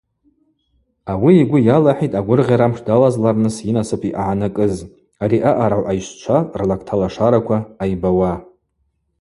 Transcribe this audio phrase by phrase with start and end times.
[1.11, 4.75] Ауи йгвы йалахӏитӏ агвыргъьарамш далазларныс йынасып йъагӏанакӏыз,
[5.23, 8.33] ари аъарагӏв айщчва рлакта лашараква ъайбауа.